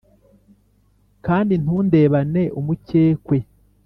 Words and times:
kandi 1.25 1.53
ntundebane 1.63 2.43
umukekwe 2.59 3.37